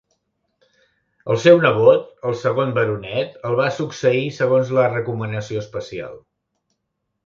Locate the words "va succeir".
3.63-4.27